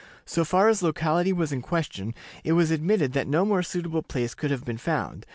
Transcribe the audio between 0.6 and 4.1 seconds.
as locality was in question, it was admitted that no more suitable